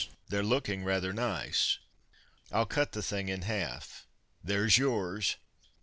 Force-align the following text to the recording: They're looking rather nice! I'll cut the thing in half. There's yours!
They're 0.29 0.41
looking 0.41 0.83
rather 0.83 1.13
nice! 1.13 1.77
I'll 2.51 2.65
cut 2.65 2.93
the 2.93 3.03
thing 3.03 3.29
in 3.29 3.43
half. 3.43 4.07
There's 4.43 4.79
yours! 4.79 5.35